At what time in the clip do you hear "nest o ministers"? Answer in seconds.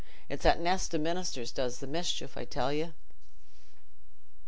0.59-1.51